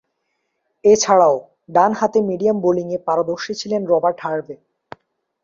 [0.83, 1.35] এছাড়াও,
[1.69, 4.55] ডানহাতে মিডিয়াম বোলিংয়ে পারদর্শী ছিলেন রবার্ট হার্ভে।